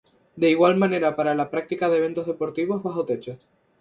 [0.35, 3.37] De igual manera para la práctica de eventos deportivos bajo techo.